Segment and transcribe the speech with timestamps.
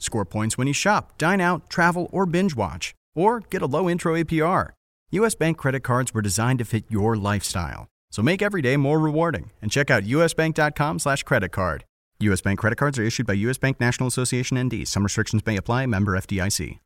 [0.00, 3.88] score points when you shop, dine out, travel, or binge watch, or get a low
[3.88, 4.70] intro APR.
[5.12, 5.36] U.S.
[5.36, 7.86] Bank credit cards were designed to fit your lifestyle.
[8.10, 11.84] So make every day more rewarding and check out usbank.com slash credit card.
[12.18, 12.40] U.S.
[12.40, 13.58] Bank credit cards are issued by U.S.
[13.58, 14.86] Bank National Association ND.
[14.88, 15.86] Some restrictions may apply.
[15.86, 16.80] Member FDIC.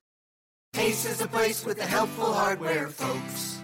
[0.76, 3.63] Ace is the place with the helpful hardware, folks.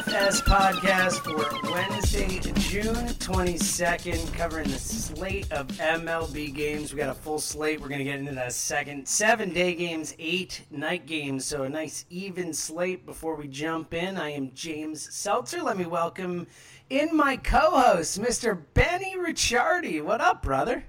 [0.00, 6.94] DFS podcast for Wednesday, June 22nd, covering the slate of MLB games.
[6.94, 7.82] We got a full slate.
[7.82, 9.06] We're going to get into that second.
[9.06, 11.44] Seven day games, eight night games.
[11.44, 14.16] So a nice even slate before we jump in.
[14.16, 15.62] I am James Seltzer.
[15.62, 16.46] Let me welcome
[16.88, 18.58] in my co host, Mr.
[18.72, 20.02] Benny Ricciardi.
[20.02, 20.82] What up, brother?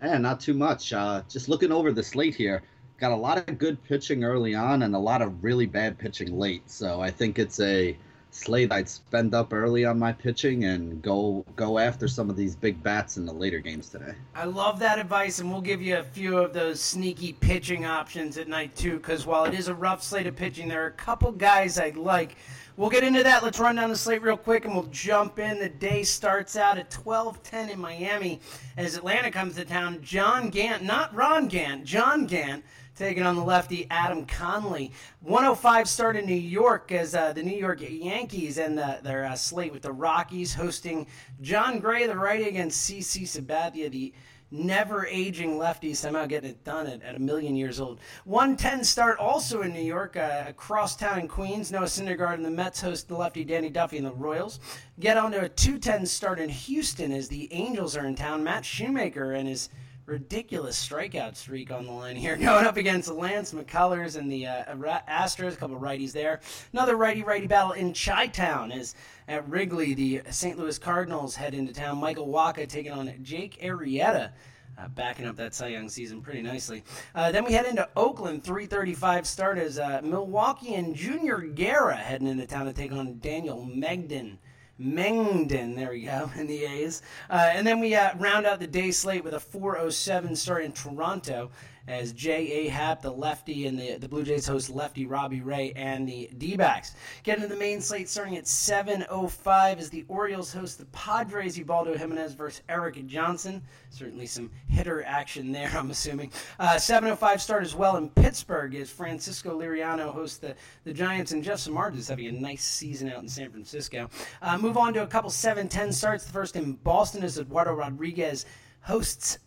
[0.00, 0.94] Eh, not too much.
[0.94, 2.62] Uh, just looking over the slate here,
[2.98, 6.38] got a lot of good pitching early on and a lot of really bad pitching
[6.38, 6.70] late.
[6.70, 7.94] So I think it's a
[8.32, 12.56] slate I'd spend up early on my pitching and go go after some of these
[12.56, 14.14] big bats in the later games today.
[14.34, 18.38] I love that advice, and we'll give you a few of those sneaky pitching options
[18.38, 18.96] at night too.
[18.96, 21.90] Because while it is a rough slate of pitching, there are a couple guys I
[21.90, 22.36] like.
[22.76, 23.42] We'll get into that.
[23.42, 25.58] Let's run down the slate real quick, and we'll jump in.
[25.58, 28.40] The day starts out at 12:10 in Miami
[28.78, 29.98] as Atlanta comes to town.
[30.02, 32.64] John Gant, not Ron Gant, John Gant.
[32.94, 34.92] Taking on the lefty Adam Conley.
[35.20, 39.34] 105 start in New York as uh, the New York Yankees and the, their uh,
[39.34, 41.06] slate with the Rockies hosting
[41.40, 44.12] Jon Gray, the righty, against CC Sabathia, the
[44.50, 47.98] never aging lefty, somehow getting it done at, at a million years old.
[48.24, 51.72] 110 start also in New York, uh, across town in Queens.
[51.72, 54.60] Noah Syndergaard and the Mets host the lefty Danny Duffy and the Royals.
[55.00, 58.44] Get on to a 210 start in Houston as the Angels are in town.
[58.44, 59.70] Matt Shoemaker and his
[60.06, 64.74] ridiculous strikeout streak on the line here, going up against Lance McCullers and the uh,
[65.08, 65.54] Astros.
[65.54, 66.40] A couple righties there.
[66.72, 68.94] Another righty-righty battle in Chi-Town as
[69.28, 70.58] at Wrigley, the St.
[70.58, 71.98] Louis Cardinals head into town.
[71.98, 74.32] Michael Wacha taking on Jake Arrieta.
[74.78, 76.82] Uh, backing up that Cy Young season pretty nicely.
[77.14, 82.26] Uh, then we head into Oakland, 335 start as uh, Milwaukee and Junior Guerra heading
[82.26, 84.38] into town to take on Daniel Megden.
[84.82, 87.02] Mengden, there we go, in the A's.
[87.30, 90.72] Uh, and then we uh, round out the day slate with a 407 start in
[90.72, 91.50] Toronto
[91.88, 92.68] as J.A.
[92.68, 96.56] Happ, the lefty, and the, the Blue Jays host lefty Robbie Ray and the D
[96.56, 96.94] backs.
[97.22, 101.96] Getting to the main slate starting at 7.05 as the Orioles host the Padres, Ubaldo
[101.96, 103.62] Jimenez versus Erik Johnson.
[103.90, 106.30] Certainly some hitter action there, I'm assuming.
[106.58, 111.42] Uh, 7.05 start as well in Pittsburgh as Francisco Liriano hosts the, the Giants, and
[111.42, 114.08] Jeff Samardzija is having a nice season out in San Francisco.
[114.40, 116.24] Uh, move on to a couple 7.10 starts.
[116.24, 118.46] The first in Boston is Eduardo Rodriguez
[118.80, 119.38] hosts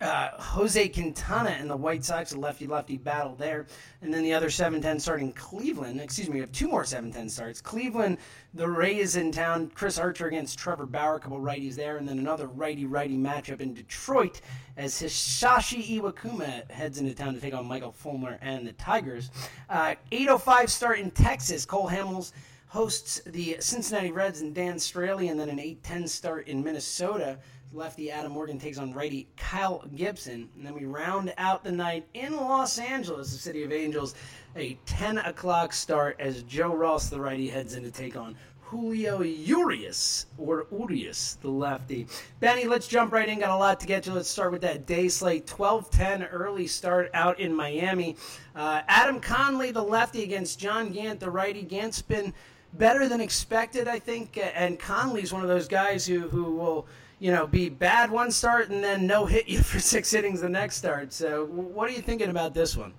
[0.00, 3.66] uh, Jose Quintana and the White Sox, a lefty lefty battle there.
[4.02, 6.00] And then the other 7 10 start in Cleveland.
[6.00, 7.60] Excuse me, we have two more 7 10 starts.
[7.60, 8.18] Cleveland,
[8.52, 9.70] the Rays in town.
[9.74, 11.96] Chris Archer against Trevor Bauer, a couple righties there.
[11.96, 14.40] And then another righty righty matchup in Detroit
[14.76, 19.30] as Hisashi Iwakuma heads into town to take on Michael Fulmer and the Tigers.
[19.70, 21.64] Uh, 805 start in Texas.
[21.64, 22.32] Cole Hamels
[22.74, 27.38] hosts the Cincinnati Reds and Dan Straily, and then an 8-10 start in Minnesota.
[27.74, 30.48] Lefty Adam Morgan takes on righty Kyle Gibson.
[30.54, 34.14] And then we round out the night in Los Angeles, the City of Angels,
[34.54, 39.22] a 10 o'clock start as Joe Ross, the righty, heads in to take on Julio
[39.22, 42.06] Urias, or Urias, the lefty.
[42.38, 43.40] Benny, let's jump right in.
[43.40, 44.12] Got a lot to get to.
[44.14, 45.46] Let's start with that day slate.
[45.46, 48.16] 12-10 early start out in Miami.
[48.54, 51.62] Uh, Adam Conley, the lefty, against John Gant, the righty.
[51.62, 52.32] Gant's been
[52.74, 54.38] better than expected, I think.
[54.54, 56.86] And Conley's one of those guys who, who will,
[57.24, 60.48] you know, be bad one start and then no hit you for six innings the
[60.48, 61.10] next start.
[61.10, 62.92] So, what are you thinking about this one?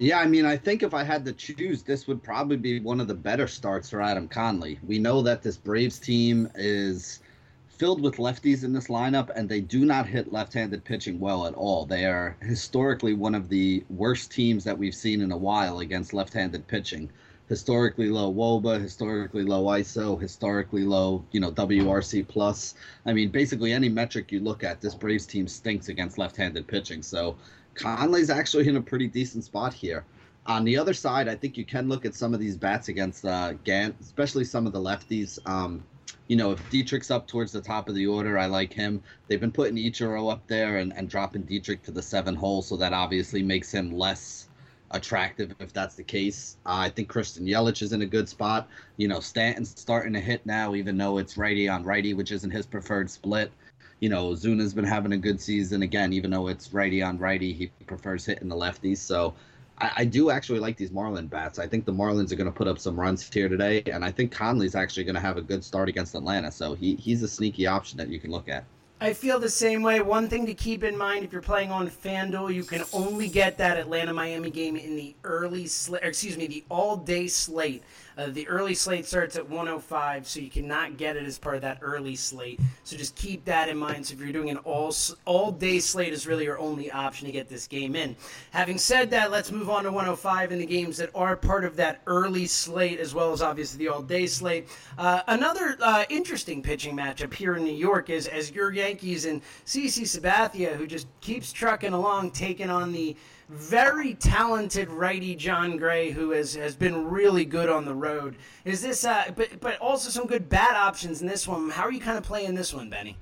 [0.00, 3.00] Yeah, I mean, I think if I had to choose, this would probably be one
[3.00, 4.80] of the better starts for Adam Conley.
[4.84, 7.20] We know that this Braves team is
[7.68, 11.46] filled with lefties in this lineup, and they do not hit left handed pitching well
[11.46, 11.86] at all.
[11.86, 16.12] They are historically one of the worst teams that we've seen in a while against
[16.12, 17.08] left handed pitching
[17.50, 22.76] historically low woba, historically low ISO, historically low, you know, WRC plus.
[23.04, 27.02] I mean, basically any metric you look at, this Braves team stinks against left-handed pitching.
[27.02, 27.36] So
[27.74, 30.04] Conley's actually in a pretty decent spot here.
[30.46, 33.24] On the other side, I think you can look at some of these bats against
[33.24, 35.40] uh, Gant, especially some of the lefties.
[35.44, 35.82] Um,
[36.28, 39.02] you know, if Dietrich's up towards the top of the order, I like him.
[39.26, 42.76] They've been putting Ichiro up there and, and dropping Dietrich to the seven hole, so
[42.76, 44.49] that obviously makes him less
[44.90, 46.56] attractive if that's the case.
[46.66, 48.68] Uh, I think Christian Yelich is in a good spot.
[48.96, 52.50] You know, Stanton's starting to hit now, even though it's righty on righty, which isn't
[52.50, 53.52] his preferred split.
[54.00, 57.52] You know, Ozuna's been having a good season again, even though it's righty on righty.
[57.52, 58.98] He prefers hitting the lefties.
[58.98, 59.34] So
[59.78, 61.58] I, I do actually like these Marlin bats.
[61.58, 64.10] I think the Marlins are going to put up some runs here today, and I
[64.10, 66.50] think Conley's actually going to have a good start against Atlanta.
[66.50, 68.64] So he, he's a sneaky option that you can look at.
[69.02, 70.02] I feel the same way.
[70.02, 73.56] One thing to keep in mind if you're playing on FanDuel, you can only get
[73.56, 77.82] that Atlanta Miami game in the early slate, excuse me, the all day slate.
[78.16, 81.62] Uh, the early slate starts at 105, so you cannot get it as part of
[81.62, 82.60] that early slate.
[82.84, 84.06] So just keep that in mind.
[84.06, 87.32] So if you're doing an all all day slate, is really your only option to
[87.32, 88.16] get this game in.
[88.50, 91.76] Having said that, let's move on to 105 in the games that are part of
[91.76, 94.68] that early slate, as well as obviously the all day slate.
[94.98, 99.42] Uh, another uh, interesting pitching matchup here in New York is as your Yankees and
[99.66, 103.16] CC Sabathia, who just keeps trucking along, taking on the
[103.50, 108.36] very talented righty John Gray, who has, has been really good on the road.
[108.64, 111.68] Is this, uh, but but also some good bat options in this one.
[111.68, 113.16] How are you kind of playing this one, Benny?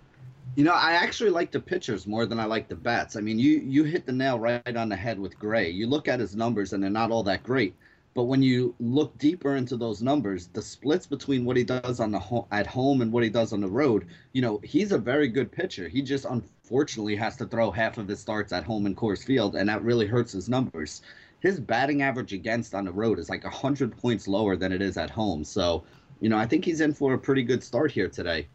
[0.55, 3.17] You know, I actually like the pitchers more than I like the bats.
[3.17, 5.71] I mean, you you hit the nail right on the head with Gray.
[5.71, 7.75] You look at his numbers and they're not all that great.
[8.19, 12.11] But when you look deeper into those numbers, the splits between what he does on
[12.11, 14.99] the ho- at home and what he does on the road, you know, he's a
[14.99, 15.87] very good pitcher.
[15.89, 19.55] He just unfortunately has to throw half of his starts at home in Coors Field,
[19.55, 21.03] and that really hurts his numbers.
[21.39, 24.97] His batting average against on the road is like 100 points lower than it is
[24.97, 25.45] at home.
[25.45, 25.85] So,
[26.19, 28.49] you know, I think he's in for a pretty good start here today.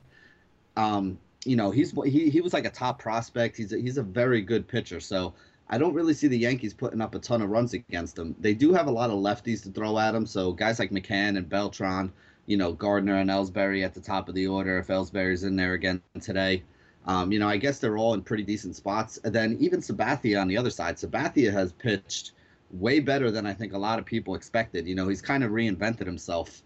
[0.76, 3.56] Um, you know, he's he, he was like a top prospect.
[3.56, 5.00] He's a, he's a very good pitcher.
[5.00, 5.34] So
[5.74, 8.36] I don't really see the Yankees putting up a ton of runs against them.
[8.40, 11.36] They do have a lot of lefties to throw at them, so guys like McCann
[11.36, 12.14] and Beltran,
[12.46, 14.78] you know, Gardner and Ellsbury at the top of the order.
[14.78, 16.62] If Ellsbury's in there again today,
[17.08, 19.18] um, you know, I guess they're all in pretty decent spots.
[19.24, 20.98] And then even Sabathia on the other side.
[20.98, 22.34] Sabathia has pitched
[22.70, 24.86] way better than I think a lot of people expected.
[24.86, 26.62] You know, he's kind of reinvented himself,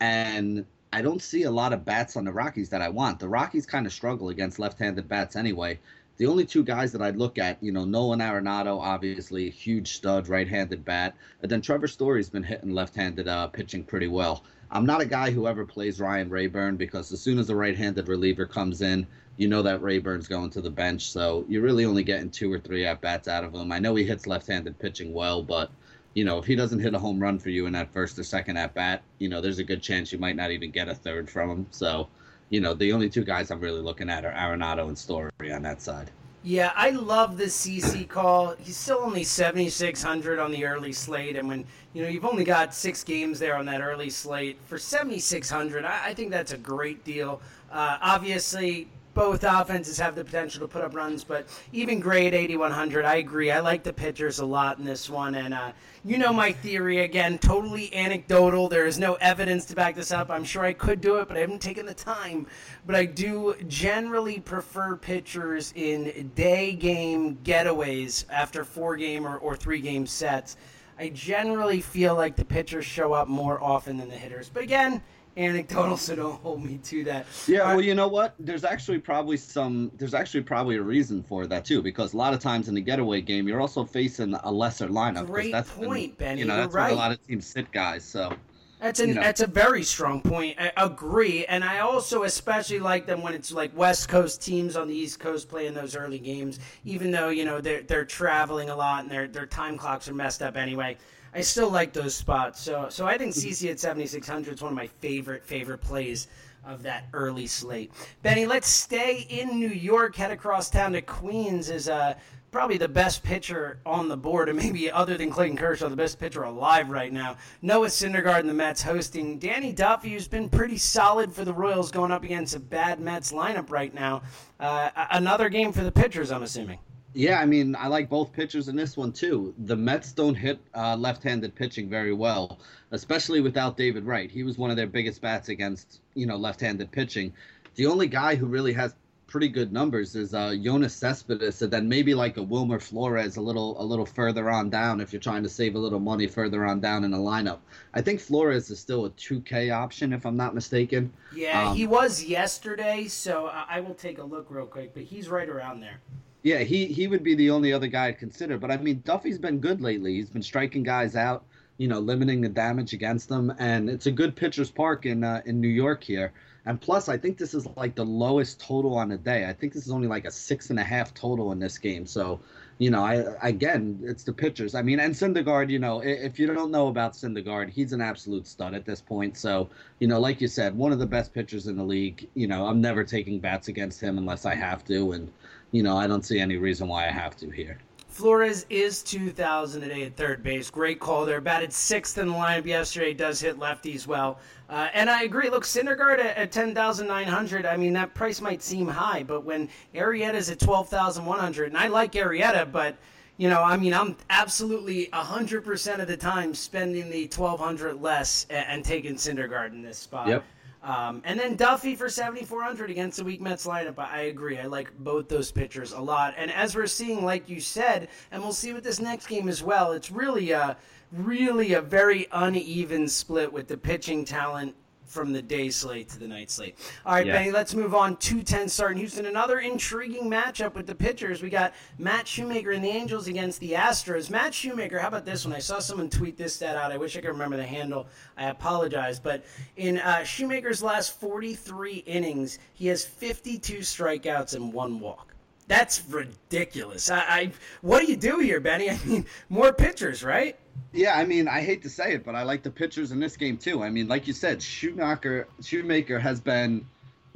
[0.00, 3.20] and I don't see a lot of bats on the Rockies that I want.
[3.20, 5.78] The Rockies kind of struggle against left-handed bats anyway
[6.20, 10.28] the only two guys that I'd look at, you know, Nolan Arenado, obviously huge stud,
[10.28, 14.44] right-handed bat, and then Trevor Story's been hitting left-handed uh, pitching pretty well.
[14.70, 18.06] I'm not a guy who ever plays Ryan Raburn because as soon as a right-handed
[18.06, 19.06] reliever comes in,
[19.38, 22.58] you know that Raburn's going to the bench, so you're really only getting two or
[22.58, 23.72] three at bats out of him.
[23.72, 25.70] I know he hits left-handed pitching well, but
[26.12, 28.24] you know if he doesn't hit a home run for you in that first or
[28.24, 30.94] second at bat, you know there's a good chance you might not even get a
[30.94, 31.66] third from him.
[31.70, 32.08] So
[32.50, 35.62] you know, the only two guys I'm really looking at are Arenado and Story on
[35.62, 36.10] that side.
[36.42, 38.54] Yeah, I love the CC call.
[38.58, 41.36] He's still only 7,600 on the early slate.
[41.36, 44.78] And when, you know, you've only got six games there on that early slate, for
[44.78, 47.42] 7,600, I, I think that's a great deal.
[47.70, 53.04] Uh, obviously, both offenses have the potential to put up runs, but even grade 8,100,
[53.04, 53.50] I agree.
[53.50, 55.34] I like the pitchers a lot in this one.
[55.34, 55.72] And uh,
[56.04, 58.68] you know my theory, again, totally anecdotal.
[58.68, 60.30] There is no evidence to back this up.
[60.30, 62.46] I'm sure I could do it, but I haven't taken the time.
[62.86, 69.56] But I do generally prefer pitchers in day game getaways after four game or, or
[69.56, 70.56] three game sets.
[70.98, 74.50] I generally feel like the pitchers show up more often than the hitters.
[74.50, 75.02] But again,
[75.40, 77.26] anecdotal, so don't hold me to that.
[77.46, 78.34] Yeah, well, you know what?
[78.38, 79.90] There's actually probably some.
[79.96, 82.80] There's actually probably a reason for that too, because a lot of times in the
[82.80, 85.26] getaway game, you're also facing a lesser lineup.
[85.26, 86.40] Great that's point, when, Benny.
[86.40, 86.84] You know, You're that's right.
[86.90, 88.04] when a lot of teams sit guys.
[88.04, 88.34] So
[88.80, 89.22] That's an, you know.
[89.22, 90.56] that's a very strong point.
[90.58, 94.88] I agree, and I also especially like them when it's like West Coast teams on
[94.88, 98.76] the East Coast playing those early games, even though you know they're they're traveling a
[98.76, 100.96] lot and their their time clocks are messed up anyway.
[101.34, 102.60] I still like those spots.
[102.60, 106.28] So so I think CC at 7600 is one of my favorite favorite plays
[106.66, 107.92] of that early slate.
[108.22, 110.16] Benny, let's stay in New York.
[110.16, 112.14] Head across town to Queens is uh
[112.50, 116.18] probably the best pitcher on the board, and maybe other than Clayton Kershaw, the best
[116.18, 117.36] pitcher alive right now.
[117.62, 121.90] Noah Syndergaard and the Mets hosting Danny Duffy, who's been pretty solid for the Royals,
[121.90, 124.22] going up against a bad Mets lineup right now.
[124.58, 126.78] Uh, another game for the pitchers, I'm assuming.
[127.12, 129.52] Yeah, I mean, I like both pitchers in this one too.
[129.58, 132.60] The Mets don't hit uh, left-handed pitching very well,
[132.92, 134.30] especially without David Wright.
[134.30, 137.32] He was one of their biggest bats against, you know, left-handed pitching.
[137.74, 138.94] The only guy who really has
[139.26, 143.40] pretty good numbers is uh, Yoenis Cespedes, and then maybe like a Wilmer Flores a
[143.40, 146.64] little a little further on down if you're trying to save a little money further
[146.64, 147.58] on down in the lineup.
[147.94, 151.12] I think Flores is still a 2K option if I'm not mistaken.
[151.34, 155.04] Yeah, Um, he was yesterday, so I I will take a look real quick, but
[155.04, 156.00] he's right around there.
[156.42, 158.58] Yeah, he he would be the only other guy I'd consider.
[158.58, 160.14] But I mean, Duffy's been good lately.
[160.14, 161.44] He's been striking guys out,
[161.76, 165.42] you know, limiting the damage against them, and it's a good pitcher's park in uh,
[165.44, 166.32] in New York here.
[166.66, 169.46] And plus, I think this is like the lowest total on the day.
[169.46, 172.06] I think this is only like a six and a half total in this game.
[172.06, 172.40] So,
[172.78, 174.74] you know, I again, it's the pitchers.
[174.74, 178.46] I mean, and Syndergaard, you know, if you don't know about Syndergaard, he's an absolute
[178.46, 179.36] stud at this point.
[179.38, 179.70] So,
[180.00, 182.28] you know, like you said, one of the best pitchers in the league.
[182.34, 185.32] You know, I'm never taking bats against him unless I have to, and
[185.72, 187.78] you know, I don't see any reason why I have to here.
[188.08, 190.68] Flores is 2,000 today at third base.
[190.68, 191.40] Great call there.
[191.40, 193.14] Batted sixth in the lineup yesterday.
[193.14, 194.40] Does hit lefties well.
[194.68, 195.48] Uh, and I agree.
[195.48, 197.64] Look, Syndergaard at, at 10,900.
[197.64, 202.12] I mean, that price might seem high, but when Arrieta's at 12,100, and I like
[202.12, 202.96] Arrieta, but
[203.36, 208.66] you know, I mean, I'm absolutely 100% of the time spending the 1,200 less and,
[208.68, 210.28] and taking Syndergaard in this spot.
[210.28, 210.44] Yep.
[210.82, 213.98] Um, and then Duffy for 7,400 against the weak Mets lineup.
[213.98, 214.58] I agree.
[214.58, 216.34] I like both those pitchers a lot.
[216.38, 219.62] And as we're seeing, like you said, and we'll see with this next game as
[219.62, 220.76] well, it's really a,
[221.12, 224.74] really a very uneven split with the pitching talent
[225.10, 226.78] from the day slate to the night slate.
[227.04, 227.32] All right, Yeah.
[227.32, 228.16] Benny, let's move on.
[228.16, 229.26] 210 start in Houston.
[229.26, 231.42] Another intriguing matchup with the pitchers.
[231.42, 234.30] We got Matt Shoemaker and the Angels against the Astros.
[234.30, 235.52] Matt Shoemaker, how about this one?
[235.54, 236.92] I saw someone tweet this stat out.
[236.92, 238.06] I wish I could remember the handle.
[238.36, 239.18] I apologize.
[239.18, 239.44] But
[239.76, 245.29] in uh, Shoemaker's last 43 innings, he has 52 strikeouts and one walk.
[245.70, 247.12] That's ridiculous.
[247.12, 248.90] I, I what do you do here, Benny?
[248.90, 250.58] I mean, more pitchers, right?
[250.92, 253.36] Yeah, I mean, I hate to say it, but I like the pitchers in this
[253.36, 253.84] game too.
[253.84, 256.84] I mean, like you said, Shoemaker Shoemaker has been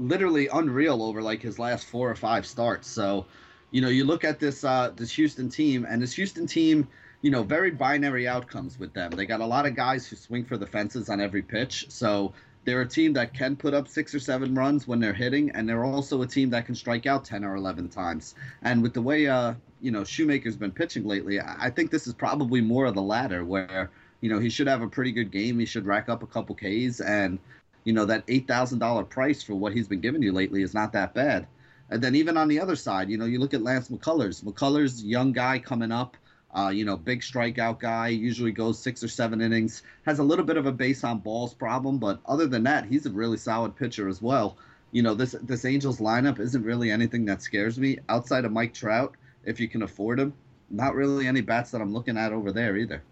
[0.00, 2.88] literally unreal over like his last four or five starts.
[2.88, 3.25] So,
[3.71, 6.88] you know, you look at this uh, this Houston team, and this Houston team,
[7.23, 9.12] you know, very binary outcomes with them.
[9.12, 11.87] They got a lot of guys who swing for the fences on every pitch.
[11.88, 12.33] So
[12.64, 15.68] they're a team that can put up six or seven runs when they're hitting, and
[15.68, 18.35] they're also a team that can strike out ten or eleven times.
[18.62, 22.14] And with the way uh, you know Shoemaker's been pitching lately, I think this is
[22.14, 23.90] probably more of the latter, where
[24.21, 25.59] you know he should have a pretty good game.
[25.59, 27.38] He should rack up a couple Ks, and
[27.85, 30.75] you know that eight thousand dollar price for what he's been giving you lately is
[30.75, 31.47] not that bad.
[31.90, 34.42] And then even on the other side, you know, you look at Lance McCullers.
[34.42, 36.16] McCullers, young guy coming up,
[36.54, 40.44] uh, you know, big strikeout guy, usually goes six or seven innings, has a little
[40.44, 43.75] bit of a base on balls problem, but other than that, he's a really solid
[43.75, 44.56] pitcher as well.
[44.92, 48.75] You know, this this Angels lineup isn't really anything that scares me outside of Mike
[48.75, 50.32] Trout, if you can afford him.
[50.70, 53.02] Not really any bats that I'm looking at over there either.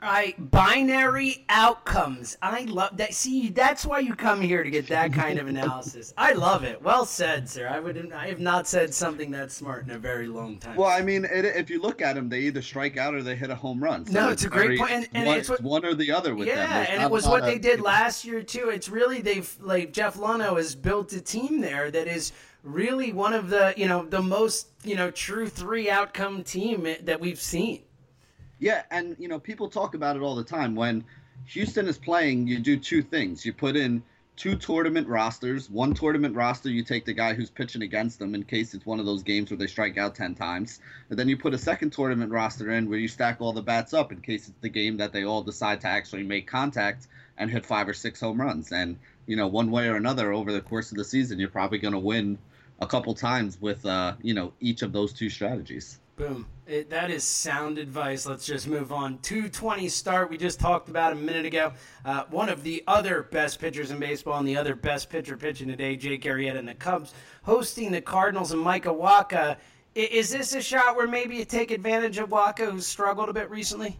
[0.00, 2.36] All right, binary outcomes.
[2.40, 3.14] I love that.
[3.14, 6.14] See, that's why you come here to get that kind of analysis.
[6.16, 6.80] I love it.
[6.80, 7.66] Well said, sir.
[7.68, 8.12] I would.
[8.12, 10.76] I have not said something that smart in a very long time.
[10.76, 13.34] Well, I mean, it, if you look at them, they either strike out or they
[13.34, 14.06] hit a home run.
[14.06, 16.12] So No, it's a great very- point, and- and one, it's what- one or the
[16.12, 16.56] other with them.
[16.58, 18.68] yeah, There's and it was what they of- did last year too.
[18.68, 22.30] It's really they've like Jeff Luhnow has built a team there that is
[22.62, 27.18] really one of the you know the most you know true three outcome team that
[27.20, 27.80] we've seen.
[28.58, 30.74] Yeah, and you know, people talk about it all the time.
[30.74, 31.04] When
[31.46, 33.44] Houston is playing, you do two things.
[33.44, 34.02] You put in
[34.38, 35.68] two tournament rosters.
[35.68, 39.00] One tournament roster, you take the guy who's pitching against them in case it's one
[39.00, 40.80] of those games where they strike out 10 times.
[41.10, 43.92] And then you put a second tournament roster in where you stack all the bats
[43.92, 47.50] up in case it's the game that they all decide to actually make contact and
[47.50, 48.70] hit five or six home runs.
[48.70, 51.78] And, you know, one way or another over the course of the season, you're probably
[51.78, 52.38] going to win
[52.80, 55.98] a couple times with, uh, you know, each of those two strategies.
[56.18, 56.46] Boom.
[56.66, 58.26] It, that is sound advice.
[58.26, 59.18] Let's just move on.
[59.18, 60.28] 220 start.
[60.28, 61.72] We just talked about a minute ago.
[62.04, 65.68] Uh, one of the other best pitchers in baseball and the other best pitcher pitching
[65.68, 69.58] today, Jake Arrieta and the Cubs, hosting the Cardinals and Micah Wacha.
[69.94, 73.48] Is this a shot where maybe you take advantage of Wacha, who's struggled a bit
[73.48, 73.96] recently?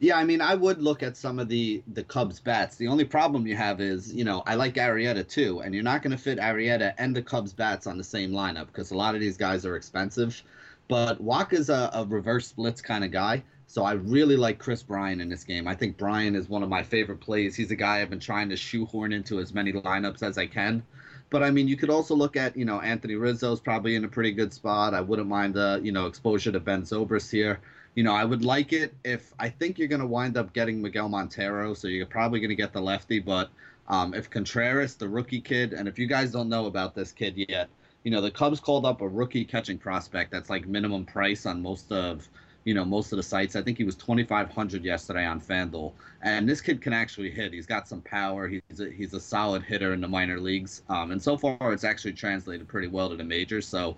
[0.00, 2.76] Yeah, I mean, I would look at some of the the Cubs bats.
[2.76, 6.02] The only problem you have is, you know, I like Arrieta too, and you're not
[6.02, 9.14] going to fit Arrieta and the Cubs bats on the same lineup because a lot
[9.14, 10.42] of these guys are expensive.
[10.88, 13.42] But Wacha's a, a reverse splits kind of guy.
[13.66, 15.66] So I really like Kris Bryant in this game.
[15.66, 17.56] I think Bryant is one of my favorite plays.
[17.56, 20.82] He's a guy I've been trying to shoehorn into as many lineups as I can.
[21.30, 24.08] But I mean, you could also look at, you know, Anthony Rizzo's probably in a
[24.08, 24.94] pretty good spot.
[24.94, 27.60] I wouldn't mind the, you know, exposure to Ben Zobrist here.
[27.94, 30.82] You know, I would like it if I think you're going to wind up getting
[30.82, 33.18] Miguel Montero, so you're probably going to get the lefty.
[33.18, 33.50] But
[33.88, 37.34] um, if Contreras, the rookie kid, and if you guys don't know about this kid
[37.48, 37.68] yet,
[38.04, 41.60] you know, the Cubs called up a rookie catching prospect that's like minimum price on
[41.62, 42.28] most of
[42.64, 43.56] you know most of the sites.
[43.56, 45.92] I think he was 2,500 yesterday on FanDuel,
[46.22, 47.52] and this kid can actually hit.
[47.52, 48.46] He's got some power.
[48.46, 51.84] He's a, he's a solid hitter in the minor leagues, um, and so far it's
[51.84, 53.66] actually translated pretty well to the majors.
[53.66, 53.96] So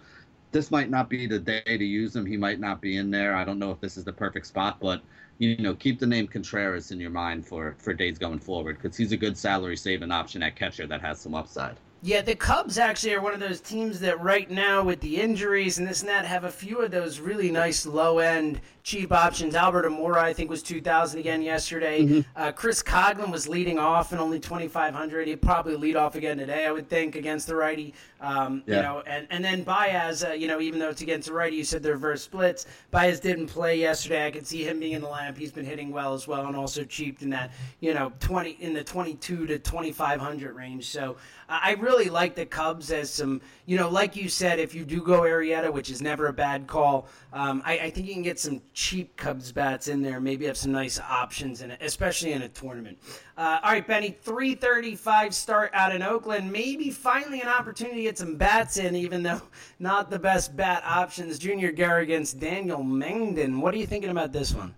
[0.53, 2.25] this might not be the day to use him.
[2.25, 3.35] He might not be in there.
[3.35, 5.03] I don't know if this is the perfect spot, but
[5.39, 8.97] you know, keep the name Contreras in your mind for for days going forward because
[8.97, 11.77] he's a good salary saving option at catcher that has some upside.
[12.03, 15.79] Yeah, the Cubs actually are one of those teams that right now, with the injuries
[15.79, 19.57] and this and that, have a few of those really nice low end cheap options.
[19.57, 22.05] Albert Almora, I think, was 2,000 again yesterday.
[22.05, 22.21] Mm-hmm.
[22.37, 25.27] Uh, Chris Coghlan was leading off and only 2,500.
[25.27, 27.95] He'd probably lead off again today, I would think, against the righty.
[28.21, 28.77] Um, yeah.
[28.77, 31.57] You know, and, and then Baez, uh, you know, even though it's against the righty,
[31.57, 32.67] you said they're reverse splits.
[32.93, 34.25] Baez didn't play yesterday.
[34.25, 35.37] I could see him being in the lineup.
[35.37, 37.51] He's been hitting well as well, and also cheap in that,
[37.81, 40.89] you know, 20 in the 22 to 2,500 range.
[40.89, 41.17] So
[41.49, 44.85] uh, I really like the Cubs as some, you know, like you said, if you
[44.85, 48.23] do go Arrieta, which is never a bad call, um, I, I think you can
[48.23, 50.21] get some cheap Cubs bats in there.
[50.21, 52.99] Maybe have some nice options in it, especially in a tournament.
[53.39, 56.53] Uh, all right, Benny, 335 start out in Oakland.
[56.53, 59.41] Maybe finally an opportunity to get some bats in, even though
[59.79, 61.39] not the best bat options.
[61.39, 63.61] Junior Guerra against Daniel Mengden.
[63.61, 64.75] What are you thinking about this one?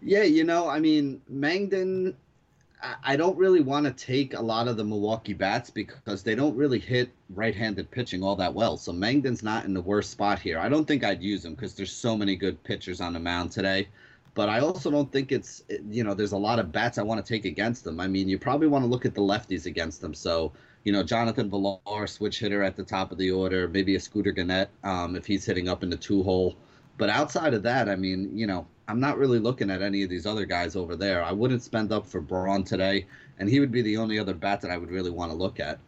[0.00, 2.14] Yeah, you know, I mean, Mengden
[3.02, 6.56] I don't really want to take a lot of the Milwaukee bats because they don't
[6.56, 8.76] really hit right-handed pitching all that well.
[8.76, 10.58] So Mengden's not in the worst spot here.
[10.58, 13.52] I don't think I'd use him because there's so many good pitchers on the mound
[13.52, 13.88] today.
[14.34, 17.24] But I also don't think it's you know there's a lot of bats I want
[17.24, 18.00] to take against them.
[18.00, 20.12] I mean, you probably want to look at the lefties against them.
[20.12, 24.00] So you know, Jonathan Villar, switch hitter at the top of the order, maybe a
[24.00, 26.56] Scooter Gennett um, if he's hitting up in the two hole.
[26.98, 30.10] But outside of that, I mean, you know, I'm not really looking at any of
[30.10, 31.24] these other guys over there.
[31.24, 33.06] I wouldn't spend up for Braun today,
[33.38, 35.58] and he would be the only other bat that I would really want to look
[35.58, 35.78] at.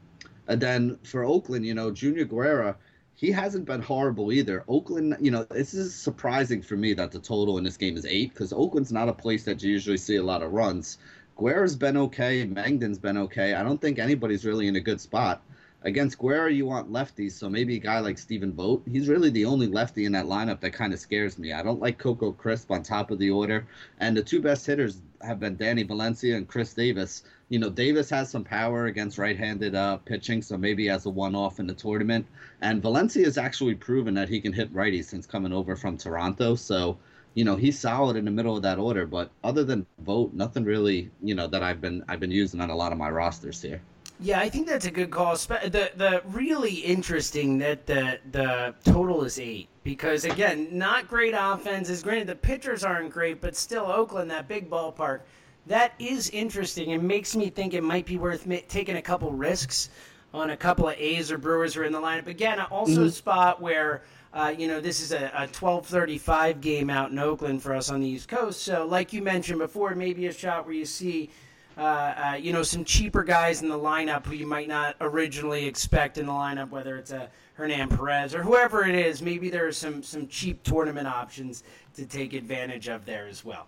[0.49, 2.77] And then for Oakland, you know, Junior Guerra,
[3.15, 4.65] he hasn't been horrible either.
[4.69, 8.07] Oakland, you know, this is surprising for me that the total in this game is
[8.07, 10.99] eight because Oakland's not a place that you usually see a lot of runs.
[11.37, 12.47] Guerra's been okay.
[12.47, 13.55] Mengden's been okay.
[13.55, 15.43] I don't think anybody's really in a good spot.
[15.83, 18.89] Against Guerra, you want lefties, so maybe a guy like Stephen Vogt.
[18.89, 21.53] He's really the only lefty in that lineup that kind of scares me.
[21.53, 23.67] I don't like Coco Crisp on top of the order.
[24.01, 27.23] And the two best hitters have been Danny Valencia and Khris Davis.
[27.51, 31.61] You know, Davis has some power against right-handed uh, pitching, so maybe as a one-off
[31.61, 32.27] in the tournament.
[32.63, 36.57] And Valencia has actually proven that he can hit righties since coming over from Toronto.
[36.57, 36.99] So,
[37.35, 39.07] you know, he's solid in the middle of that order.
[39.07, 42.71] But other than Vogt, nothing really, you know, that I've been I've been using on
[42.71, 43.81] a lot of my rosters here.
[44.19, 45.37] Yeah, I think that's a good call.
[45.37, 52.03] The the really interesting that the the total is eight because again, not great offenses.
[52.03, 55.21] Granted, the pitchers aren't great, but still Oakland, that big ballpark,
[55.67, 59.91] that is interesting and makes me think it might be worth taking a couple risks
[60.33, 62.27] on a couple of A's or Brewers who are in the lineup.
[62.27, 63.05] Again, also mm-hmm.
[63.05, 64.03] a spot where.
[64.35, 68.03] Uh, you know, this is a, a 12:35 game out in Oakland for us on
[68.03, 68.61] the East Coast.
[68.61, 71.31] So, like you mentioned before, maybe a shot where you see
[71.77, 75.67] uh, uh, you know, some cheaper guys in the lineup who you might not originally
[75.67, 79.21] expect in the lineup, whether it's a Hernan Perez or whoever it is.
[79.21, 83.67] Maybe there are some some cheap tournament options to take advantage of there as well.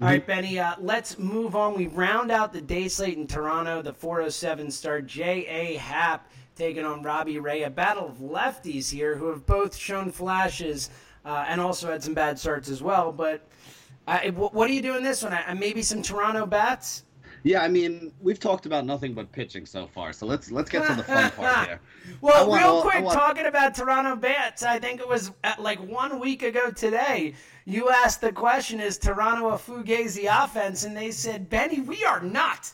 [0.00, 1.76] All right, Benny, uh, let's move on.
[1.76, 3.82] We round out the day slate in Toronto.
[3.82, 5.76] The 407 star J.A.
[5.76, 7.62] Happ taking on Robbie Ray.
[7.62, 10.90] A battle of lefties here who have both shown flashes
[11.24, 13.12] uh, and also had some bad starts as well.
[13.12, 13.46] But
[14.08, 15.36] uh, what are you doing this one?
[15.58, 17.04] maybe some Toronto bats?
[17.44, 20.86] Yeah, I mean, we've talked about nothing but pitching so far, so let's let's get
[20.86, 21.80] to the fun part here.
[22.20, 23.18] well, want, real quick, want...
[23.18, 27.34] talking about Toronto bats, I think it was uh, like one week ago today.
[27.64, 32.20] You asked the question, "Is Toronto a fugazi offense?" And they said, "Benny, we are
[32.20, 32.72] not."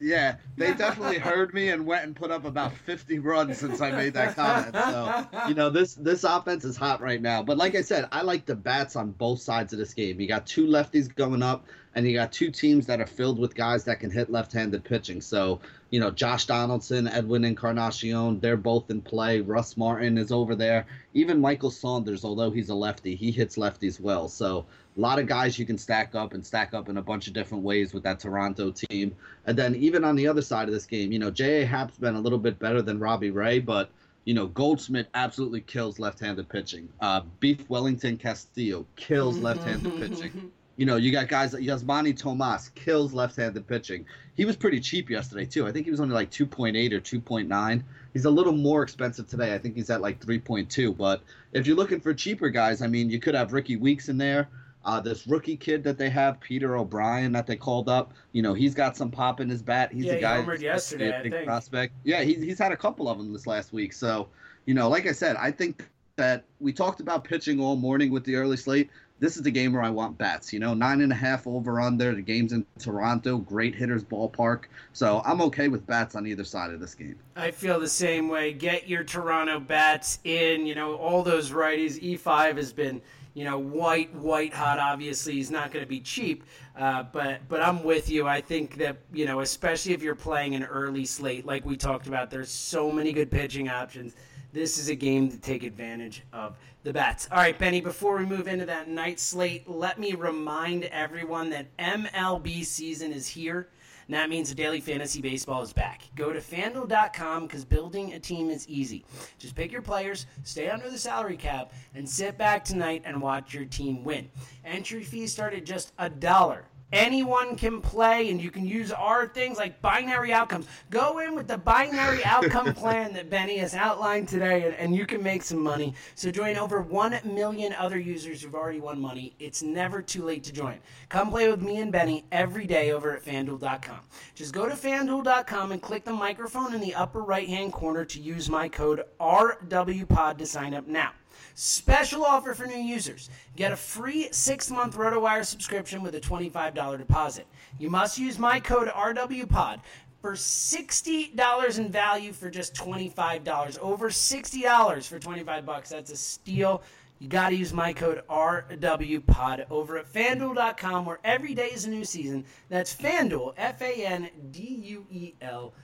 [0.00, 3.90] Yeah, they definitely heard me and went and put up about 50 runs since I
[3.90, 4.74] made that comment.
[4.74, 7.42] So, you know, this this offense is hot right now.
[7.42, 10.20] But like I said, I like the bats on both sides of this game.
[10.20, 13.54] You got two lefties going up, and you got two teams that are filled with
[13.54, 15.20] guys that can hit left-handed pitching.
[15.20, 19.40] So, you know, Josh Donaldson, Edwin Encarnacion, they're both in play.
[19.40, 20.86] Russ Martin is over there.
[21.14, 24.28] Even Michael Saunders, although he's a lefty, he hits lefties well.
[24.28, 27.26] So a lot of guys you can stack up and stack up in a bunch
[27.26, 29.16] of different ways with that Toronto team.
[29.46, 31.66] And then even on the other side of this game, you know, J.A.
[31.66, 33.90] Happ's been a little bit better than Robbie Ray, but
[34.26, 36.88] you know, Goldschmidt absolutely kills left-handed pitching.
[37.00, 40.52] Uh, Beef Wellington Castillo kills left-handed pitching.
[40.80, 44.06] You know, you got guys like Yasmany Tomas kills left-handed pitching.
[44.34, 45.66] He was pretty cheap yesterday too.
[45.66, 47.82] I think he was only like 2.8 or 2.9.
[48.14, 49.52] He's a little more expensive today.
[49.52, 50.96] I think he's at like 3.2.
[50.96, 51.20] But
[51.52, 54.48] if you're looking for cheaper guys, I mean, you could have Rickie Weeks in there.
[54.82, 58.54] Uh, this rookie kid that they have, Peter O'Brien, that they called up, you know,
[58.54, 59.92] he's got some pop in his bat.
[59.92, 60.56] He's yeah, a guy.
[60.56, 61.92] He yesterday, a big prospect.
[62.04, 63.92] Yeah, he's, he's had a couple of them this last week.
[63.92, 64.28] So,
[64.64, 65.86] you know, like I said, I think
[66.20, 68.90] that we talked about pitching all morning with the early slate.
[69.20, 70.52] This is the game where I want bats.
[70.52, 72.14] You know, nine and a half over under.
[72.14, 74.64] The game's in Toronto, great hitters ballpark.
[74.92, 77.18] So I'm okay with bats on either side of this game.
[77.36, 78.52] I feel the same way.
[78.52, 80.66] Get your Toronto bats in.
[80.66, 81.98] You know, all those righties.
[82.02, 83.00] E5 has been
[83.32, 84.78] you know, white, white hot.
[84.78, 86.44] Obviously, he's not going to be cheap,
[86.76, 88.26] uh, but but I'm with you.
[88.26, 92.08] I think that you know, especially if you're playing an early slate, like we talked
[92.08, 94.16] about, there's so many good pitching options.
[94.52, 97.28] This is a game to take advantage of the bats.
[97.30, 97.80] All right, Benny.
[97.80, 103.28] Before we move into that night slate, let me remind everyone that MLB season is
[103.28, 103.68] here.
[104.08, 106.02] And that means the daily fantasy baseball is back.
[106.16, 109.04] Go to fanduel.com because building a team is easy.
[109.38, 113.54] Just pick your players, stay under the salary cap, and sit back tonight and watch
[113.54, 114.28] your team win.
[114.64, 119.28] Entry fees start at just a dollar anyone can play and you can use our
[119.28, 120.66] things like binary outcomes.
[120.90, 125.06] Go in with the binary outcome plan that benny has outlined today and, and, you
[125.06, 125.94] can make some money.
[126.16, 129.34] So join over 1 million other users who've already won money.
[129.38, 130.78] It's never too late to join.
[131.08, 134.00] Come play with me and benny every day over at fanduel.com
[134.34, 138.20] just go to fanduel.com and click the microphone in the upper right hand corner to
[138.20, 141.12] use my code rwpod to sign up now
[141.54, 143.30] Special offer for new users.
[143.56, 147.46] Get a free six month RotoWire subscription with a $25 deposit.
[147.78, 149.80] You must use my code RWPOD
[150.20, 153.78] for $60 in value for just $25.
[153.78, 155.90] Over $60 for 25 bucks.
[155.90, 156.82] That's a steal.
[157.18, 161.90] You got to use my code RWPOD over at fanduel.com where every day is a
[161.90, 162.46] new season.
[162.70, 165.74] That's FanDuel, F A N D U E L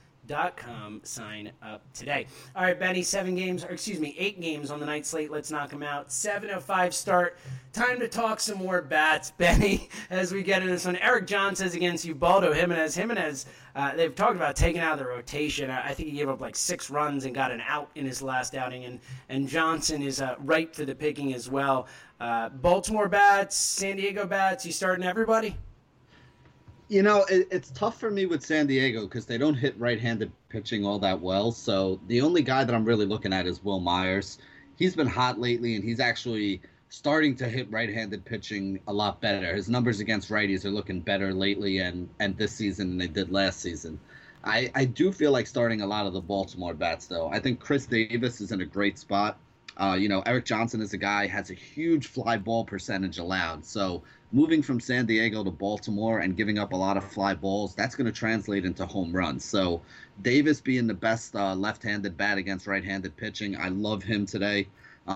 [0.57, 1.01] com.
[1.03, 2.27] Sign up today.
[2.55, 5.31] All right, Benny, seven games, or excuse me, eight games on the night slate.
[5.31, 6.09] Let's knock them out.
[6.09, 7.37] 7.05 start.
[7.73, 10.97] Time to talk some more bats, Benny, as we get into this one.
[10.97, 12.95] Eric John says against Ubaldo Jimenez.
[12.95, 15.69] Jimenez, uh, they've talked about taking out of the rotation.
[15.69, 18.55] I think he gave up like six runs and got an out in his last
[18.55, 21.87] outing, and, and Johnson is uh, ripe for the picking as well.
[22.19, 25.55] Uh, Baltimore bats, San Diego bats, you starting everybody?
[26.89, 30.31] You know, it, it's tough for me with San Diego because they don't hit right-handed
[30.49, 31.51] pitching all that well.
[31.51, 34.37] So the only guy that I'm really looking at is Wil Myers.
[34.77, 39.53] He's been hot lately, and he's actually starting to hit right-handed pitching a lot better.
[39.53, 43.31] His numbers against righties are looking better lately, and and this season than they did
[43.31, 43.99] last season.
[44.43, 47.27] I, I do feel like starting a lot of the Baltimore bats though.
[47.27, 49.37] I think Chris Davis is in a great spot.
[49.75, 53.65] Uh, you know, Erik Johnson is a guy has a huge fly ball percentage allowed.
[53.65, 57.73] So moving from San Diego to Baltimore and giving up a lot of fly balls,
[57.75, 59.45] that's going to translate into home runs.
[59.45, 59.81] So
[60.21, 64.67] Davis being the best uh, left-handed bat against right-handed pitching, I love him today.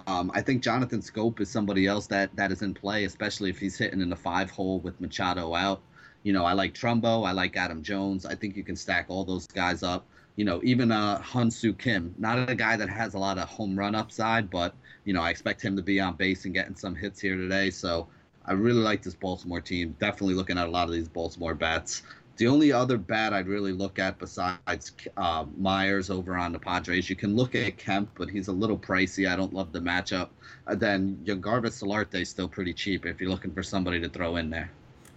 [0.07, 3.59] Um, I think Jonathan Schoop is somebody else that that is in play, especially if
[3.59, 5.81] he's hitting in the five hole with Machado out.
[6.23, 8.25] You know, I like Trumbo, I like Adam Jones.
[8.25, 12.15] I think you can stack all those guys up you know, even uh, Hyun-Soo Kim,
[12.17, 15.29] not a guy that has a lot of home run upside, but you know, I
[15.29, 17.69] expect him to be on base and getting some hits here today.
[17.69, 18.07] So
[18.51, 19.95] I really like this Baltimore team.
[19.97, 22.03] Definitely looking at a lot of these Baltimore bats.
[22.35, 27.09] The only other bat I'd really look at besides uh, Myers over on the Padres,
[27.09, 29.31] you can look at Kemp, but he's a little pricey.
[29.31, 30.31] I don't love the matchup.
[30.67, 34.35] Uh, then Yangervis Solarte is still pretty cheap if you're looking for somebody to throw
[34.35, 34.69] in there.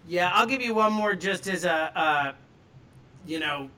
[0.07, 2.33] Yeah, I'll give you one more just as a, uh,
[3.27, 3.69] you know,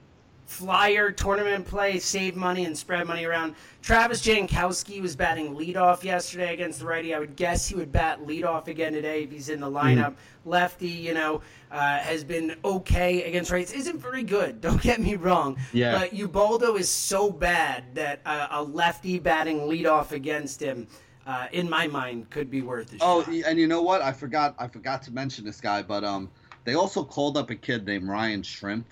[0.46, 3.54] flyer tournament play, save money and spread money around.
[3.82, 7.14] Travis Jankowski was batting leadoff yesterday against the righty.
[7.14, 10.12] I would guess he would bat leadoff again today if he's in the lineup.
[10.12, 10.50] Mm-hmm.
[10.50, 13.74] Lefty, you know, uh, has been okay against righties.
[13.74, 14.60] Isn't very good.
[14.66, 15.58] Don't get me wrong.
[15.72, 15.98] Yeah.
[15.98, 20.86] But Ubaldo is so bad that uh, a lefty batting leadoff against him.
[21.26, 23.00] Uh, in my mind, could be worth it.
[23.02, 24.00] Oh, and you know what?
[24.00, 24.54] I forgot.
[24.60, 26.30] I forgot to mention this guy, but um,
[26.62, 28.84] they also called up a kid named Ryan Schimpf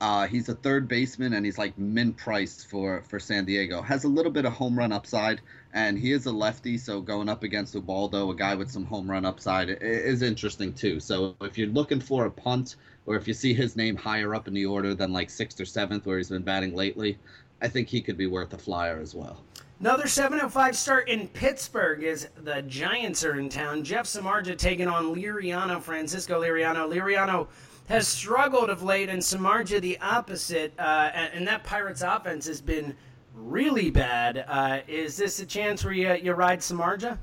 [0.00, 3.82] uh, he's a third baseman and he's like min price for for San Diego.
[3.82, 5.40] Has a little bit of home run upside,
[5.74, 9.10] and he is a lefty, so going up against Ubaldo, a guy with some home
[9.10, 11.00] run upside, is interesting too.
[11.00, 14.48] So if you're looking for a punt, or if you see his name higher up
[14.48, 17.18] in the order than like sixth or seventh, where he's been batting lately,
[17.60, 19.42] I think he could be worth a flyer as well.
[19.80, 23.82] Another 7:05 start in Pittsburgh is the Giants are in town.
[23.82, 26.86] Jeff Samardzija taking on Liriano, Francisco Liriano.
[26.86, 27.48] Liriano
[27.90, 30.72] has struggled of late, and Samardzija the opposite.
[30.78, 32.94] Uh, and, and, that Pirates offense has been
[33.34, 34.44] really bad.
[34.46, 37.18] Uh, is this a chance where you, you ride Samardzija?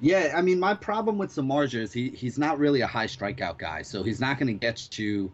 [0.00, 3.58] Yeah, I mean, my problem with Samardzija is he, he's not really a high strikeout
[3.58, 5.32] guy, so he's not going to get you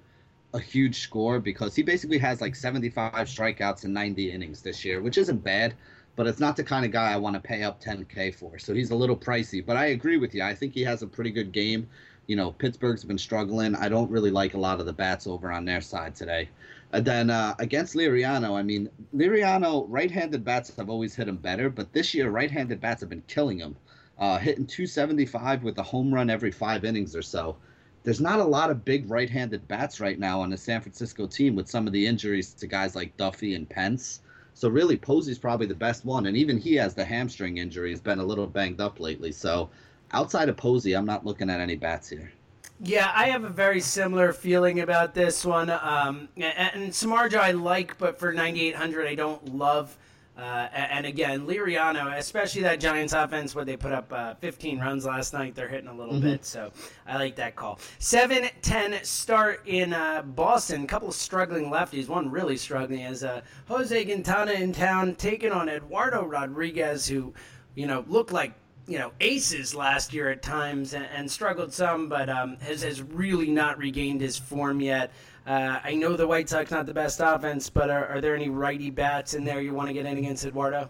[0.54, 5.02] a huge score because he basically has like 75 strikeouts in 90 innings this year,
[5.02, 5.74] which isn't bad,
[6.16, 8.58] but it's not the kind of guy I want to pay up 10K for.
[8.58, 10.42] So he's a little pricey, but I agree with you.
[10.42, 11.86] I think he has a pretty good game
[12.26, 13.74] you know, Pittsburgh's been struggling.
[13.74, 16.48] I don't really like a lot of the bats over on their side today.
[16.92, 21.70] And then uh, against Liriano, I mean, Liriano, right-handed bats have always hit him better,
[21.70, 23.76] but this year, right-handed bats have been killing him,
[24.18, 27.56] uh, hitting 275 with a home run every five innings or so.
[28.04, 31.54] There's not a lot of big right-handed bats right now on the San Francisco team
[31.54, 34.20] with some of the injuries to guys like Duffy and Pence.
[34.54, 37.90] So really, Posey's probably the best one, and even he has the hamstring injury.
[37.90, 39.32] He's been a little banged up lately.
[39.32, 39.70] So
[40.12, 42.33] outside of Posey, I'm not looking at any bats here.
[42.85, 45.70] Yeah, I have a very similar feeling about this one.
[45.70, 49.96] Um, and, Samardzija I like, but for 9,800 I don't love.
[50.37, 55.05] Uh, and again, Liriano, especially that Giants offense where they put up uh, 15 runs
[55.05, 56.31] last night, they're hitting a little mm-hmm.
[56.31, 56.44] bit.
[56.44, 56.72] So
[57.07, 57.79] I like that call.
[58.01, 60.83] 7 10 start in uh, Boston.
[60.83, 62.09] A couple of struggling lefties.
[62.09, 67.33] One really struggling is uh, Jose Quintana in town taking on Eduardo Rodriguez, who,
[67.77, 68.55] you know, looked like
[68.86, 73.02] you know aces last year at times and, and struggled some, but um, has has
[73.02, 75.12] really not regained his form yet.
[75.46, 78.48] Uh, I know the White Sox not the best offense, but are, are there any
[78.48, 80.88] righty bats in there you want to get in against Eduardo?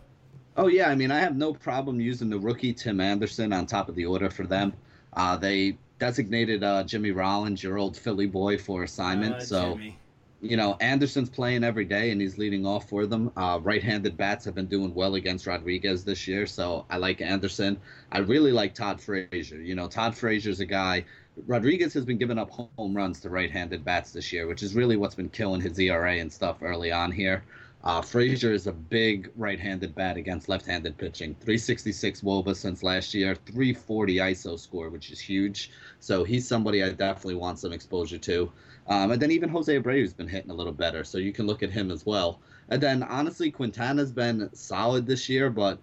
[0.57, 3.89] Oh yeah, I mean I have no problem using the rookie Tim Anderson on top
[3.89, 4.73] of the order for them.
[5.15, 9.73] Uh, they designated uh, Jimmy Rollins, your old Philly boy, for assignment, uh, so.
[9.73, 9.99] Jimmy
[10.43, 13.31] you know, Anderson's playing every day and he's leading off for them.
[13.37, 17.81] Uh, right-handed bats have been doing well against Rodriguez this year, so I like Anderson.
[18.11, 19.63] I really like Todd Frazier.
[19.63, 21.05] You know, Todd Frazier's a guy.
[21.47, 24.97] Rodriguez has been giving up home runs to right-handed bats this year, which is really
[24.97, 27.45] what's been killing his ERA and stuff early on here.
[27.85, 31.35] Uh, Frazier is a big right-handed bat against left-handed pitching.
[31.37, 35.71] 366 WOBA since last year, 340 ISO score, which is huge.
[36.01, 38.53] So he's somebody I definitely want some exposure to.
[38.89, 41.63] Um, and then even Jose Abreu's been hitting a little better, so you can look
[41.63, 42.41] at him as well.
[42.69, 45.79] And then honestly, Quintana's been solid this year, but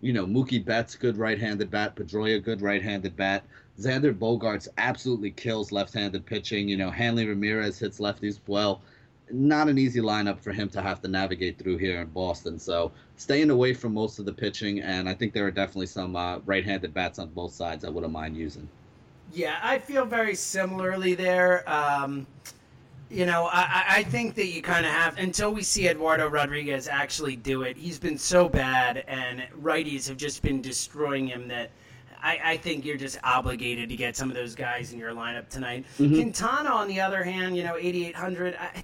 [0.00, 3.44] you know Mookie Betts, good right-handed bat, Pedroia, good right-handed bat.
[3.78, 6.68] Xander Bogaerts absolutely kills left-handed pitching.
[6.68, 8.82] You know Hanley Ramirez hits lefties well.
[9.30, 12.58] Not an easy lineup for him to have to navigate through here in Boston.
[12.58, 16.16] So staying away from most of the pitching, and I think there are definitely some
[16.16, 18.68] uh, right-handed bats on both sides I wouldn't mind using.
[19.32, 21.68] Yeah, I feel very similarly there.
[21.68, 22.26] Um,
[23.10, 26.88] you know, I, I think that you kind of have until we see Eduardo Rodriguez
[26.88, 27.76] actually do it.
[27.76, 31.70] He's been so bad, and righties have just been destroying him that.
[32.20, 35.48] I, I, think you're just obligated to get some of those guys in your lineup
[35.48, 35.84] tonight.
[36.00, 36.16] Mm-hmm.
[36.16, 38.56] Quintana, on the other hand, you know, 8,800.
[38.58, 38.82] I,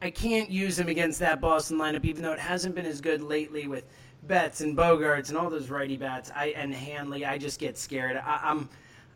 [0.00, 3.20] I can't use him against that Boston lineup, even though it hasn't been as good
[3.20, 3.84] lately with
[4.22, 6.30] Betts and Bogaerts and all those righty bats.
[6.34, 7.26] I and Hanley.
[7.26, 8.16] I just get scared.
[8.16, 8.68] I, I'm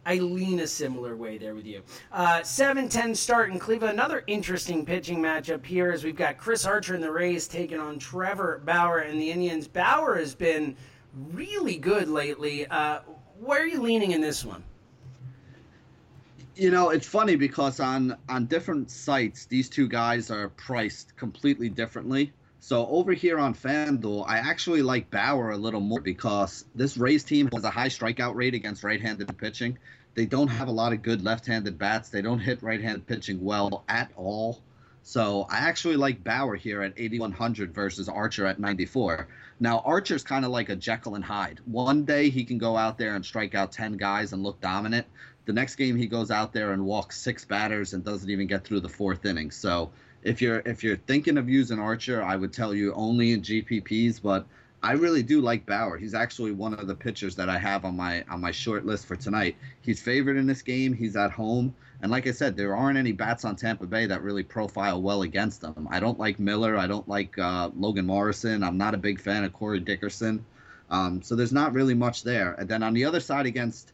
[0.07, 1.83] I lean a similar way there with you.
[2.13, 3.95] Uh, 7 10 start in Cleveland.
[3.95, 7.99] Another interesting pitching matchup here is we've got Chris Archer in the Rays taking on
[7.99, 9.67] Trevor Bauer and the Indians.
[9.67, 10.77] Bauer has been
[11.33, 12.67] really good lately.
[12.67, 13.01] Uh,
[13.41, 14.63] where are you leaning in this one?
[16.57, 21.69] You know, it's funny because on on different sites, these two guys are priced completely
[21.69, 22.33] differently.
[22.65, 27.23] So over here on FanDuel, I actually like Bauer a little more because this Rays
[27.23, 29.77] team has a high strikeout rate against right-handed pitching.
[30.15, 32.09] They don't have a lot of good left-handed bats.
[32.09, 34.63] They don't hit right-handed pitching well at all.
[35.03, 39.29] So I actually like Bauer here at 8100 versus Archer at 94.
[39.61, 41.61] Now Archer's kind of like a Jekyll and Hyde.
[41.67, 45.07] One day he can go out there and strike out 10 guys and look dominant.
[45.45, 48.65] The next game he goes out there and walks six batters and doesn't even get
[48.65, 49.51] through the fourth inning.
[49.51, 49.91] So
[50.25, 54.21] if you're if you're thinking of using Archer, I would tell you only in GPPs,
[54.21, 54.47] but
[54.83, 55.97] I really do like Bauer.
[55.97, 59.07] He's actually one of the pitchers that I have on my on my short list
[59.07, 59.57] for tonight.
[59.83, 60.95] He's favored in this game.
[60.95, 64.23] He's at home, and like I said, there aren't any bats on Tampa Bay that
[64.23, 65.87] really profile well against them.
[65.91, 66.77] I don't like Miller.
[66.77, 68.63] I don't like uh, Logan Morrison.
[68.63, 70.45] I'm not a big fan of Corey Dickerson.
[70.91, 72.55] Um, so there's not really much there.
[72.55, 73.93] And then on the other side against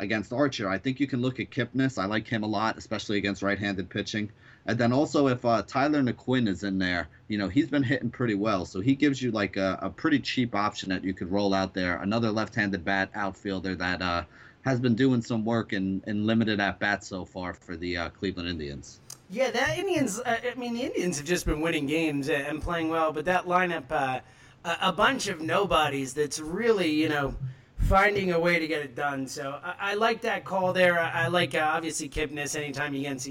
[0.00, 1.98] against Archer, I think you can look at Kipnis.
[1.98, 4.30] I like him a lot, especially against right-handed pitching.
[4.66, 8.10] And then also if uh, Tyler Naquin is in there, you know, he's been hitting
[8.10, 8.64] pretty well.
[8.64, 11.74] So he gives you like a, a pretty cheap option that you could roll out
[11.74, 11.96] there.
[11.96, 14.24] Another left-handed bat outfielder that uh,
[14.62, 18.08] has been doing some work in, in limited at bats so far for the uh,
[18.10, 19.00] Cleveland Indians.
[19.30, 20.20] Yeah, that Indians.
[20.20, 23.46] Uh, I mean, the Indians have just been winning games and playing well, but that
[23.46, 24.20] lineup, uh,
[24.64, 26.14] a bunch of nobodies.
[26.14, 27.34] That's really, you know
[27.90, 29.26] finding a way to get it done.
[29.26, 30.98] So I, I like that call there.
[30.98, 33.28] I, I like uh, obviously Kipnis anytime against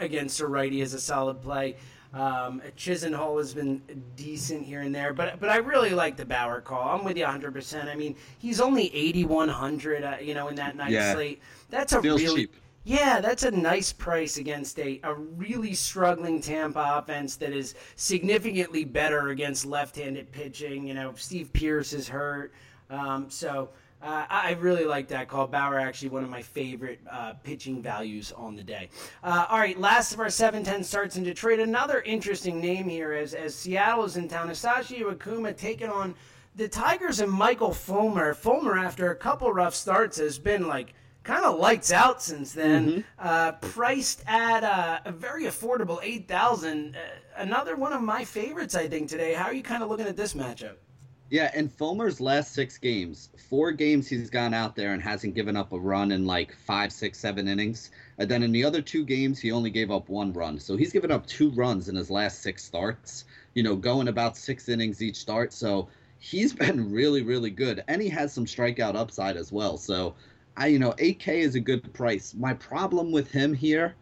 [0.00, 1.76] against a righty is a solid play.
[2.12, 3.80] Um, Chisenhall has been
[4.16, 6.98] decent here and there, but but I really like the Bauer call.
[6.98, 7.54] I'm with you 100.
[7.54, 11.14] percent I mean, he's only 8100, uh, you know, in that night yeah.
[11.14, 11.40] slate.
[11.70, 12.54] That's a Feels really cheap.
[12.82, 18.84] Yeah, that's a nice price against a, a really struggling Tampa offense that is significantly
[18.84, 20.88] better against left-handed pitching.
[20.88, 22.54] You know, Steve Pearce is hurt,
[22.88, 23.68] um, so
[24.02, 25.46] uh, I really like that call.
[25.46, 28.88] Bauer actually one of my favorite uh, pitching values on the day.
[29.22, 31.60] Uh, all right, last of our 7-10 starts in Detroit.
[31.60, 34.48] Another interesting name here as, as Seattle is in town.
[34.48, 36.14] Hisashi Iwakuma taking on
[36.56, 38.34] the Tigers and Michael Fulmer.
[38.34, 42.88] Fulmer, after a couple rough starts, has been like kind of lights out since then.
[42.88, 43.00] Mm-hmm.
[43.18, 46.98] Uh, priced at uh, a very affordable 8000 uh,
[47.36, 49.32] Another one of my favorites, I think, today.
[49.32, 50.74] How are you kind of looking at this matchup?
[51.30, 55.56] Yeah, and Fulmer's last six games, four games he's gone out there and hasn't given
[55.56, 57.92] up a run in like five, six, seven innings.
[58.18, 60.58] And then in the other two games, he only gave up one run.
[60.58, 64.36] So he's given up two runs in his last six starts, you know, going about
[64.36, 65.52] six innings each start.
[65.52, 65.88] So
[66.18, 67.84] he's been really, really good.
[67.86, 69.76] And he has some strikeout upside as well.
[69.76, 70.16] So,
[70.56, 72.34] I, you know, 8K is a good price.
[72.34, 73.94] My problem with him here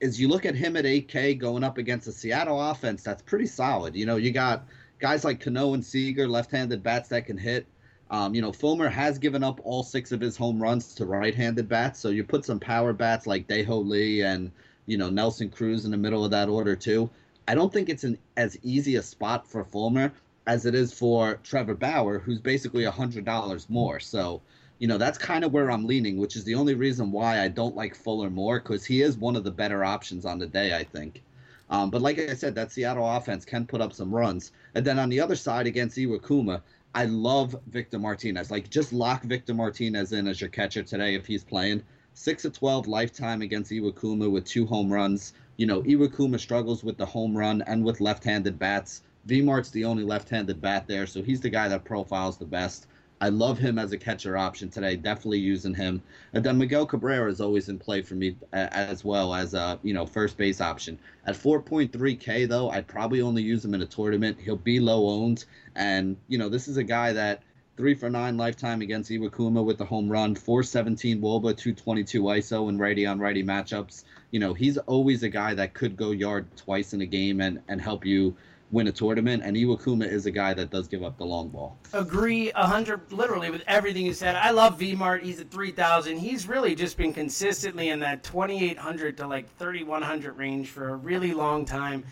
[0.00, 3.46] is you look at him at 8K going up against a Seattle offense that's pretty
[3.46, 3.94] solid.
[3.94, 4.66] You know, you got
[5.04, 7.66] guys like Cano and Seager, left-handed bats that can hit.
[8.10, 11.68] Um, you know, Fulmer has given up all six of his home runs to right-handed
[11.68, 14.50] bats, so you put some power bats like Dae-Ho Lee and
[14.86, 17.10] you know Nelson Cruz in the middle of that order too.
[17.46, 20.10] I don't think it's an as easy a spot for Fulmer
[20.46, 24.00] as it is for Trevor Bauer, who's basically hundred dollars more.
[24.00, 24.40] So,
[24.78, 27.48] you know, that's kind of where I'm leaning, which is the only reason why I
[27.48, 30.74] don't like Fulmer more because he is one of the better options on the day,
[30.74, 31.22] I think.
[31.70, 34.52] Um, but like I said, that Seattle offense can put up some runs.
[34.74, 36.62] And then on the other side against Iwakuma,
[36.94, 38.50] I love Victor Martinez.
[38.50, 41.82] Like just lock Victor Martinez in as your catcher today if he's playing.
[42.14, 45.32] Six of twelve lifetime against Iwakuma with two home runs.
[45.56, 49.02] You know, Iwakuma struggles with the home run and with left-handed bats.
[49.26, 52.86] Vmart's the only left-handed bat there, so he's the guy that profiles the best.
[53.24, 54.96] I love him as a catcher option today.
[54.96, 56.02] Definitely using him.
[56.34, 59.94] And then Miguel Cabrera is always in play for me as well as a you
[59.94, 60.98] know first base option.
[61.26, 64.36] At 4.3K though, I'd probably only use him in a tournament.
[64.38, 67.40] He'll be low owned, and you know this is a guy that
[67.78, 72.76] three for nine lifetime against Iwakuma with the home run, 417 Woba, 222 ISO in
[72.76, 74.04] righty on righty matchups.
[74.32, 77.62] You know he's always a guy that could go yard twice in a game and
[77.68, 78.36] and help you
[78.74, 79.42] win a tournament.
[79.44, 81.78] And Iwakuma is a guy that does give up the long ball.
[81.92, 84.36] Agree hundred literally with everything you said.
[84.36, 85.22] I love Vmart.
[85.22, 86.18] He's at three thousand.
[86.18, 90.36] He's really just been consistently in that twenty eight hundred to like thirty one hundred
[90.36, 92.04] range for a really long time.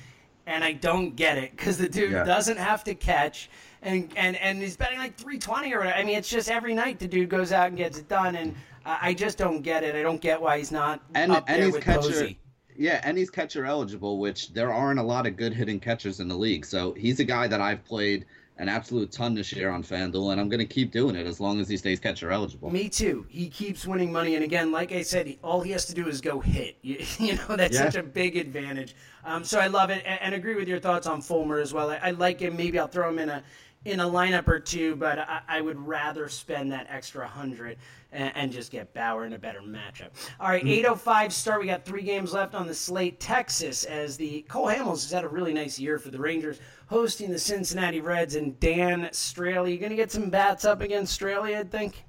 [0.46, 2.25] And I don't get it because the dude yeah.
[2.25, 3.48] doesn't have to catch,
[3.81, 5.96] and and and he's betting like three twenty or whatever.
[5.96, 8.57] I mean, it's just every night the dude goes out and gets it done, and
[8.85, 9.94] I just don't get it.
[9.94, 12.38] I don't get why he's not and, up and there with catcher, Posey.
[12.76, 16.28] Yeah, and he's catcher eligible, which there aren't a lot of good hitting catchers in
[16.28, 16.64] the league.
[16.64, 18.26] So he's a guy that I've played
[18.58, 21.40] an absolute ton this year on FanDuel, and I'm going to keep doing it as
[21.40, 22.70] long as he stays catcher eligible.
[22.70, 23.26] Me too.
[23.28, 26.20] He keeps winning money, and again, like I said, all he has to do is
[26.20, 26.76] go hit.
[26.82, 27.85] You, you know, that's yeah.
[27.85, 28.94] such a big advantage.
[29.24, 31.90] Um, so I love it, and, and, agree with your thoughts on Fulmer as well.
[31.90, 32.56] I, I like him.
[32.56, 33.42] Maybe I'll throw him in a
[33.85, 37.79] in a lineup or two, but I, I would rather spend that extra hundred
[38.12, 40.11] and, and, just get Bauer in a better matchup.
[40.38, 40.68] All right, mm-hmm.
[40.68, 41.61] 805 start.
[41.61, 43.18] We got three games left on the slate.
[43.18, 47.31] Texas, as the Cole Hamels has had a really nice year for the Rangers, hosting
[47.31, 49.73] the Cincinnati Reds and Dan Straily.
[49.73, 52.05] You going to get some bats up against Straily, I think?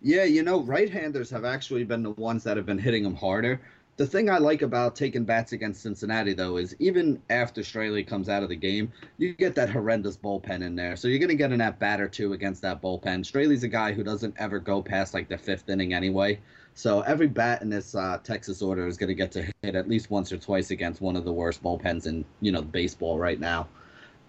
[0.00, 3.60] Yeah, you know, right-handers have actually been the ones that have been hitting them harder.
[3.98, 8.28] The thing I like about taking bats against Cincinnati, though, is even after Straily comes
[8.28, 10.94] out of the game, you get that horrendous bullpen in there.
[10.94, 13.24] So you're going to get an at bat or two against that bullpen.
[13.24, 16.38] Straily's a guy who doesn't ever go past like the fifth inning anyway.
[16.74, 19.88] So every bat in this uh, Texas order is going to get to hit at
[19.88, 23.40] least once or twice against one of the worst bullpens in you know baseball right
[23.40, 23.66] now.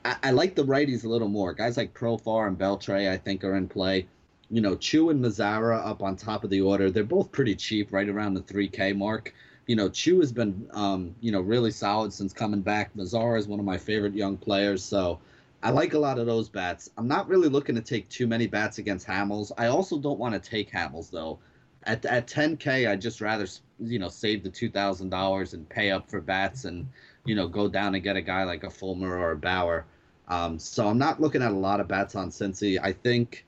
[0.03, 1.53] I, I like the righties a little more.
[1.53, 4.07] Guys like Profar and Beltre, I think, are in play.
[4.49, 6.89] You know, Choo and Mazara up on top of the order.
[6.89, 9.31] They're both pretty cheap, right around the 3K mark
[9.69, 12.91] you know, Choo has been, um, you know, really solid since coming back.
[12.95, 15.19] Mazara is one of my favorite young players, so
[15.61, 16.89] I like a lot of those bats.
[16.97, 19.51] I'm not really looking to take too many bats against Hamels.
[19.59, 21.37] I also don't want to take Hamels though.
[21.83, 23.45] At at 10k, I'd just rather
[23.79, 26.89] you know save the two thousand dollars and pay up for bats and
[27.25, 29.85] you know go down and get a guy like a Fulmer or a Bauer.
[30.29, 32.79] Um, so I'm not looking at a lot of bats on Cincy.
[32.81, 33.45] I think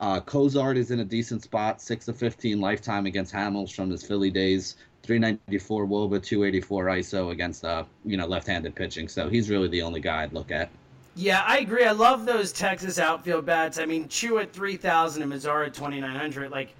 [0.00, 4.06] uh, Cozart is in a decent spot, six of 15 lifetime against Hamels from his
[4.06, 4.76] Philly days.
[5.02, 9.08] 394 Woba, 284 ISO against uh, you know left-handed pitching.
[9.08, 10.70] So he's really the only guy I'd look at.
[11.14, 11.84] Yeah, I agree.
[11.84, 13.78] I love those Texas outfield bats.
[13.78, 16.50] I mean, Choo at 3,000 and Mazara at 2,900.
[16.52, 16.74] Like,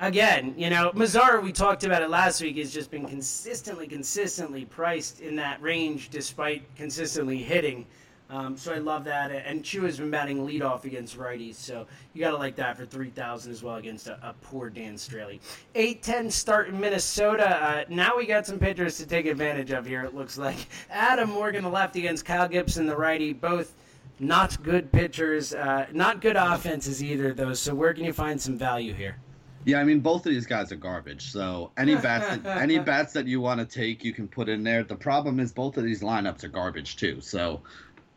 [0.00, 4.64] again, you know, Mazara, we talked about it last week, has just been consistently, consistently
[4.64, 7.84] priced in that range despite consistently hitting.
[8.32, 9.30] Um, so I love that.
[9.30, 12.86] And Choo has been batting leadoff against righties, so you got to like that for
[12.86, 15.38] 3,000 as well against a, a poor Dan Straily.
[15.74, 17.62] 8-10 start in Minnesota.
[17.62, 20.56] Uh, now we got some pitchers to take advantage of here, it looks like.
[20.90, 23.74] Adam Morgan, the left against Kyle Gibson, the righty, both
[24.18, 27.52] not good pitchers, uh, not good offenses either, though.
[27.52, 29.16] So where can you find some value here?
[29.64, 31.30] Yeah, I mean both of these guys are garbage.
[31.30, 34.64] So any bats that, any bats that you want to take, you can put in
[34.64, 34.82] there.
[34.82, 37.20] The problem is both of these lineups are garbage too.
[37.20, 37.62] So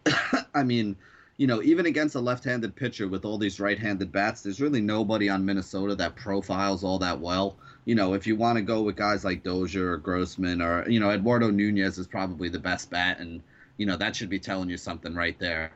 [0.54, 0.96] I mean,
[1.38, 5.30] you know, even against a left-handed pitcher with all these right-handed bats, there's really nobody
[5.30, 7.58] on Minnesota that profiles all that well.
[7.84, 11.00] You know, if you want to go with guys like Dozier or Grossman or you
[11.00, 13.42] know Eduardo Nunez is probably the best bat, and
[13.78, 15.72] you know that should be telling you something right there.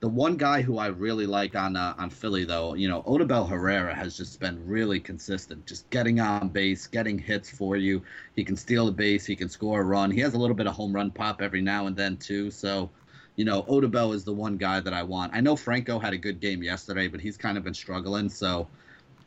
[0.00, 3.48] The one guy who I really like on uh, on Philly though, you know, Odubel
[3.48, 8.02] Herrera has just been really consistent, just getting on base, getting hits for you.
[8.34, 10.10] He can steal a base, he can score a run.
[10.10, 12.50] He has a little bit of home run pop every now and then too.
[12.50, 12.90] So
[13.36, 15.32] you know, Odubel is the one guy that I want.
[15.34, 18.68] I know Franco had a good game yesterday, but he's kind of been struggling, so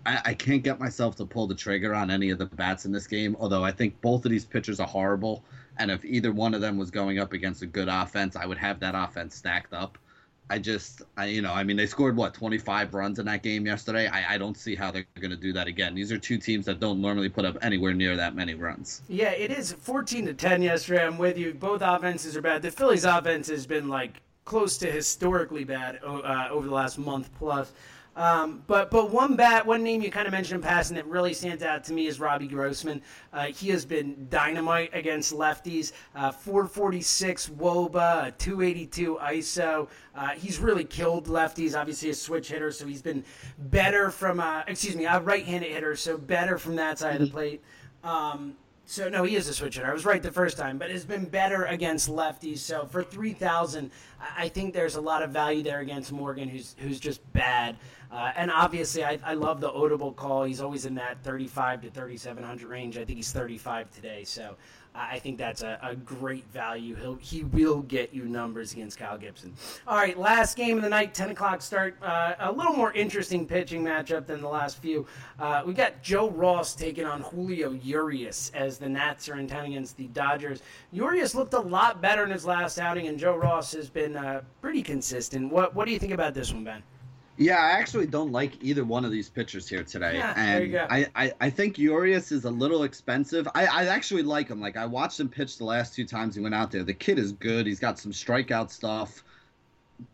[0.06, 2.92] I, I, can't get myself to pull the trigger on any of the bats in
[2.94, 3.36] this game.
[3.40, 5.44] Although I think both of these pitchers are horrible,
[5.78, 8.58] and if either one of them was going up against a good offense, I would
[8.58, 9.98] have that offense stacked up.
[10.50, 13.66] I just, I, you know, I mean, they scored what 25 runs in that game
[13.66, 14.08] yesterday.
[14.08, 15.94] I, I don't see how they're going to do that again.
[15.94, 19.02] These are two teams that don't normally put up anywhere near that many runs.
[19.10, 21.06] Yeah, it is 14 to 10 yesterday.
[21.06, 21.54] I'm with you.
[21.54, 22.62] Both offenses are bad.
[22.62, 27.30] The Phillies' offense has been like close to historically bad uh, over the last month
[27.38, 27.74] plus.
[28.18, 31.36] Um, but but one bat, one name you kind of mentioned in passing that really
[31.36, 33.04] stands out to me is Robbie Grossman.
[33.32, 35.92] Uh, he has been dynamite against lefties.
[36.16, 39.88] Uh, 446 WOBA, 282 ISO.
[40.16, 41.80] Uh, he's really killed lefties.
[41.80, 43.24] Obviously a switch hitter, so he's been
[43.60, 47.26] better from uh, excuse me a right-handed hitter, so better from that side of the
[47.28, 47.36] mm-hmm.
[47.36, 47.62] plate.
[48.04, 48.56] Um,
[48.90, 49.90] so no, he is a switch hitter.
[49.90, 52.60] I was right the first time, but has been better against lefties.
[52.60, 53.92] So for three thousand,
[54.36, 57.76] I think there's a lot of value there against Morgan, who's who's just bad.
[58.12, 60.44] Uh, and obviously, I, I love the Odubel call.
[60.44, 62.98] He's always in that 35 to 3700 range.
[62.98, 64.24] I think he's 35 today.
[64.24, 64.56] So
[64.98, 66.96] I think that's a, a great value.
[66.96, 69.54] He'll, he will get you numbers against Kyle Gibson.
[69.88, 71.96] All right, last game of the night, 10 o'clock start.
[72.02, 75.06] Uh, a little more interesting pitching matchup than the last few.
[75.40, 79.66] Uh, we got Joe Ross taking on Julio Urias as the Nats are in town
[79.66, 80.62] against the Dodgers.
[80.92, 84.42] Urias looked a lot better in his last outing, and Joe Ross has been uh,
[84.62, 85.52] pretty consistent.
[85.52, 86.82] What, what do you think about this one, Ben?
[87.38, 90.16] Yeah, I actually don't like either one of these pitchers here today.
[90.16, 93.48] Yeah, and I, I, I think Urias is a little expensive.
[93.54, 94.60] I, I actually like him.
[94.60, 96.84] Like I watched him pitch the last two times he went out there.
[96.84, 97.68] The kid is good.
[97.68, 99.24] He's got some strikeout stuff.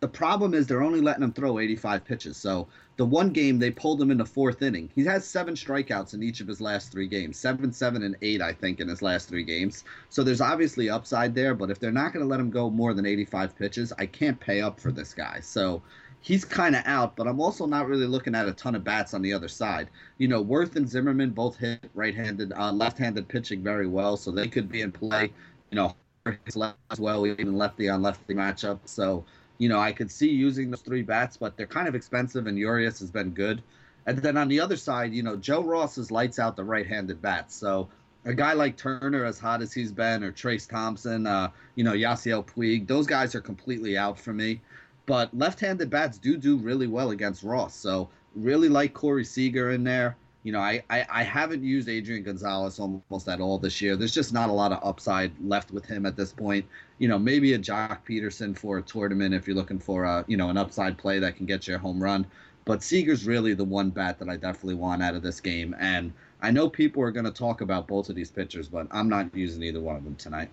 [0.01, 2.37] The problem is they're only letting him throw 85 pitches.
[2.37, 4.89] So the one game they pulled him in the fourth inning.
[4.93, 7.37] He has seven strikeouts in each of his last three games.
[7.37, 9.83] Seven, seven, and eight, I think, in his last three games.
[10.09, 12.93] So there's obviously upside there, but if they're not going to let him go more
[12.93, 15.39] than 85 pitches, I can't pay up for this guy.
[15.41, 15.81] So
[16.23, 19.13] he's kind of out, but I'm also not really looking at a ton of bats
[19.13, 19.89] on the other side.
[20.17, 24.47] You know, Werth and Zimmerman both hit right-handed, uh, left-handed pitching very well, so they
[24.47, 25.31] could be in play.
[25.69, 25.95] You know,
[26.25, 28.79] as well, even lefty on lefty matchup.
[28.85, 29.25] So,
[29.57, 32.57] you know, I could see using those three bats, but they're kind of expensive, and
[32.57, 33.61] Urias has been good.
[34.05, 37.21] And then on the other side, you know, Joe Ross is lights out the right-handed
[37.21, 37.55] bats.
[37.55, 37.89] So
[38.23, 41.93] a guy like Turner, as hot as he's been, or Trayce Thompson, uh, you know,
[41.93, 44.61] Yasiel Puig, those guys are completely out for me.
[45.05, 47.75] But left-handed bats do do really well against Ross.
[47.75, 50.15] So really like Corey Seager in there.
[50.43, 53.95] You know, I, I, I haven't used Adrian Gonzalez almost at all this year.
[53.95, 56.65] There's just not a lot of upside left with him at this point.
[56.97, 60.35] You know, maybe a Joc Pederson for a tournament if you're looking for a you
[60.35, 62.25] know an upside play that can get you a home run.
[62.65, 65.75] But Seager's really the one bat that I definitely want out of this game.
[65.79, 69.09] And I know people are going to talk about both of these pitchers, but I'm
[69.09, 70.49] not using either one of them tonight.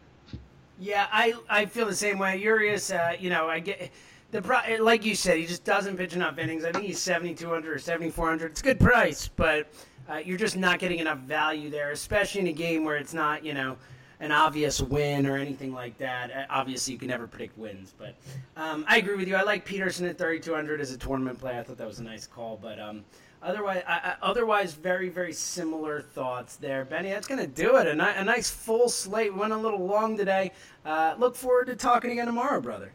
[0.79, 2.37] Yeah, I, I feel the same way.
[2.39, 3.91] Urias, uh, you know, I get
[4.31, 6.65] the pro- like you said, he just doesn't pitch enough innings.
[6.65, 8.53] I think he's 7,200 or 7,400.
[8.53, 9.69] It's a good price, but
[10.09, 13.45] uh, you're just not getting enough value there, especially in a game where it's not,
[13.45, 13.77] you know,
[14.21, 16.31] an obvious win or anything like that.
[16.31, 18.15] Uh, obviously, you can never predict wins, but
[18.57, 19.35] um, I agree with you.
[19.35, 21.59] I like Pederson at 3,200 as a tournament play.
[21.59, 23.03] I thought that was a nice call, but um,
[23.43, 26.85] otherwise, I, I, otherwise, very, very similar thoughts there.
[26.85, 27.87] Benny, that's going to do it.
[27.87, 29.35] A, ni- a, nice full slate.
[29.35, 30.53] Went a little long today.
[30.85, 32.93] Uh, look forward to talking again tomorrow, brother.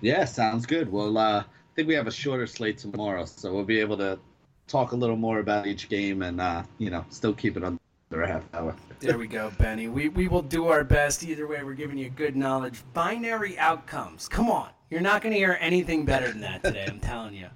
[0.00, 0.90] Yeah, sounds good.
[0.90, 4.18] Well, uh, I think we have a shorter slate tomorrow, so we'll be able to
[4.66, 7.78] talk a little more about each game and uh, you know still keep it under
[8.12, 8.74] a half hour.
[9.00, 9.88] there we go, Benny.
[9.88, 11.22] We we will do our best.
[11.24, 12.82] Either way, we're giving you good knowledge.
[12.92, 14.28] Binary outcomes.
[14.28, 16.86] Come on, you're not going to hear anything better than that today.
[16.88, 17.48] I'm telling you.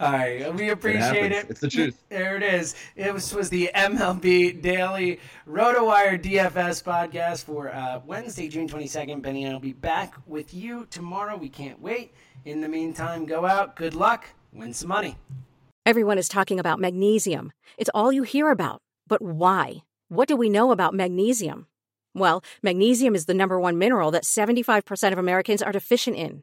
[0.00, 1.44] All right, we appreciate it.
[1.44, 1.50] it.
[1.50, 2.02] It's the truth.
[2.08, 2.74] There it is.
[2.94, 5.18] It was, was the MLB Daily
[5.48, 9.22] RotoWire DFS podcast for uh, Wednesday, June 22nd.
[9.22, 11.36] Benny and I'll be back with you tomorrow.
[11.36, 12.12] We can't wait.
[12.44, 13.76] In the meantime, go out.
[13.76, 14.26] Good luck.
[14.52, 15.16] Win some money.
[15.86, 17.52] Everyone is talking about magnesium.
[17.76, 18.82] It's all you hear about.
[19.08, 19.82] But why?
[20.08, 21.66] What do we know about magnesium?
[22.14, 26.42] Well, magnesium is the number one mineral that 75% of Americans are deficient in.